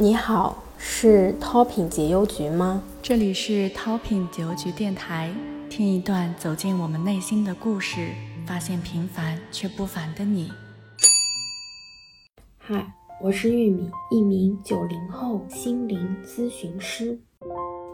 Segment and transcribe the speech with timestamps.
[0.00, 2.80] 你好，是 top 品解忧局吗？
[3.02, 5.28] 这里是 top 品解忧局电台，
[5.68, 8.10] 听一段走进我们内心的故事，
[8.46, 10.52] 发现平凡却不凡的你。
[12.58, 17.18] 嗨，我是玉米，一名九零后心灵咨询师。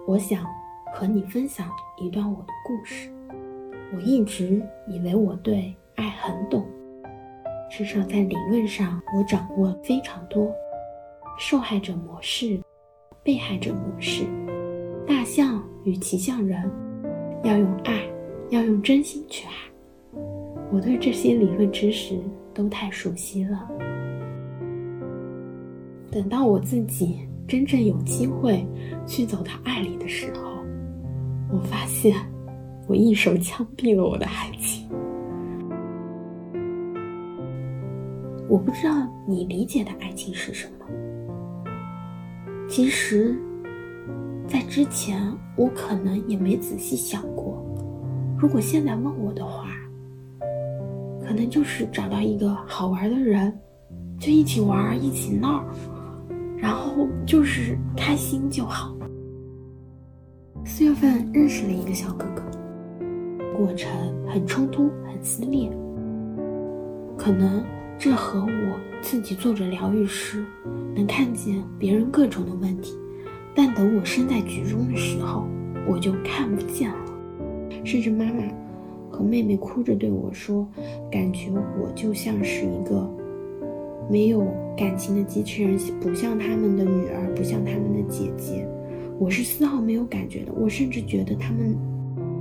[0.06, 0.44] 我想
[0.92, 1.66] 和你分享
[1.96, 3.10] 一段我的故事。
[3.94, 6.66] 我一直以为我对爱很懂，
[7.70, 10.54] 至少在理论上我掌握非常多。
[11.36, 12.60] 受害者模式、
[13.22, 14.24] 被害者模式、
[15.06, 16.70] 大象与骑象人，
[17.42, 18.08] 要用爱，
[18.50, 19.52] 要用真心去爱。
[20.70, 22.18] 我对这些理论知识
[22.52, 23.68] 都太熟悉了。
[26.10, 28.64] 等到我自己真正有机会
[29.04, 30.52] 去走到爱里的时候，
[31.50, 32.16] 我发现
[32.86, 34.88] 我一手枪毙了我的爱情。
[38.48, 38.94] 我不知道
[39.26, 40.86] 你理解的爱情是什么。
[42.76, 43.36] 其实，
[44.48, 47.64] 在之前我可能也没仔细想过。
[48.36, 49.68] 如果现在问我的话，
[51.24, 53.56] 可能就是找到一个好玩的人，
[54.18, 55.64] 就一起玩，一起闹，
[56.56, 58.92] 然后就是开心就好。
[60.64, 62.42] 四月份认识了一个小哥哥，
[63.56, 63.88] 过程
[64.26, 65.70] 很冲突，很撕裂，
[67.16, 67.62] 可能。
[68.04, 70.44] 这和我自己做着疗愈师，
[70.94, 72.94] 能看见别人各种的问题，
[73.54, 75.46] 但等我身在局中的时候，
[75.88, 76.98] 我就看不见了。
[77.82, 78.42] 甚至妈妈
[79.10, 80.68] 和妹妹哭着对我说
[81.10, 81.48] ：“感觉
[81.80, 83.10] 我就像是一个
[84.10, 84.46] 没有
[84.76, 88.68] 感情的机器人，不像他们的女儿，不像他们的姐姐。
[89.18, 90.52] 我是丝毫没有感觉的。
[90.52, 91.74] 我甚至觉得他们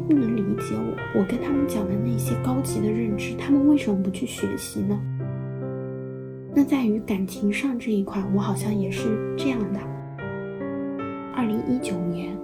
[0.09, 1.21] 不能理解我。
[1.21, 4.99] 我跟他们讲的那些高级的认知，他们为什么不去学习呢？”
[6.55, 9.79] 那在于感情上这一块，我好像也是这样的。
[11.35, 12.37] 二零一九年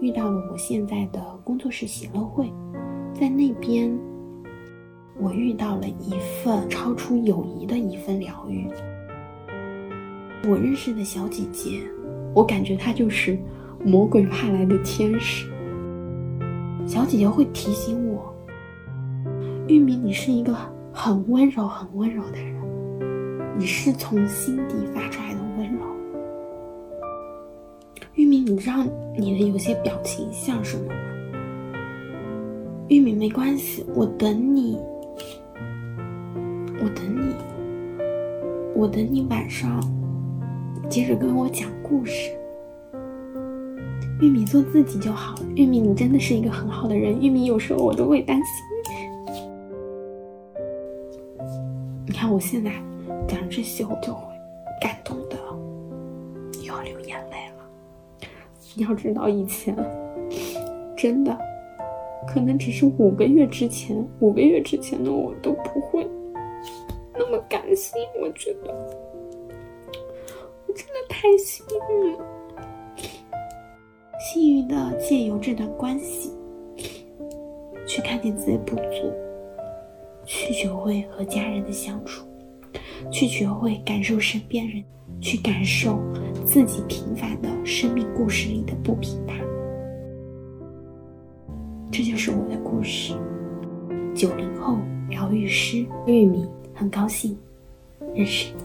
[0.00, 2.50] 遇到了我现在的工作室喜乐会，
[3.12, 3.94] 在那边
[5.18, 8.66] 我遇到了一份超出友谊的一份疗愈。
[10.48, 11.82] 我认识的小姐姐，
[12.34, 13.38] 我感觉她就是
[13.84, 15.46] 魔鬼派来的天使。
[16.86, 18.34] 小姐姐会提醒我，
[19.68, 20.56] 玉米，你是一个
[20.94, 22.59] 很温柔、很温柔的人。
[23.60, 25.84] 你是从心底发出来的温柔，
[28.14, 28.82] 玉米，你知道
[29.18, 30.94] 你的有些表情像什么吗？
[32.88, 34.78] 玉米，没关系，我等你，
[36.82, 37.34] 我等你，
[38.74, 39.78] 我等你晚上
[40.88, 42.30] 接着跟我讲故事。
[44.22, 45.34] 玉米，做自己就好。
[45.54, 47.20] 玉米，你真的是一个很好的人。
[47.20, 48.54] 玉米，有时候我都会担心。
[52.06, 52.72] 你看我现在。
[53.26, 54.34] 讲这些我就会
[54.80, 55.36] 感动的
[56.62, 58.28] 又要流眼泪了。
[58.74, 59.74] 你要知道，以前
[60.96, 61.36] 真的
[62.26, 66.06] 可能只是五个月之前，五个月之前的我都不会
[67.14, 68.00] 那么感性。
[68.20, 68.72] 我觉得
[70.66, 72.24] 我真的太幸运了，
[74.18, 76.32] 幸运的借由这段关系
[77.86, 79.12] 去看见自己不足，
[80.24, 82.26] 去学会和家人的相处。
[83.10, 84.84] 去学会感受身边人，
[85.20, 85.98] 去感受
[86.44, 89.36] 自己平凡的生命故事里的不平凡。
[91.90, 93.14] 这就是我的故事。
[94.14, 97.36] 九零后疗愈师玉米，很高兴
[98.14, 98.64] 认识你。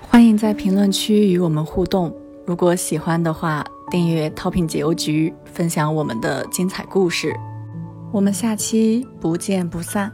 [0.00, 2.14] 欢迎在评论区与我们互动。
[2.44, 7.34] 如果喜欢的话，订阅淘品解忧局，分享我们的精彩故事。
[8.12, 10.12] 我们下期不见不散。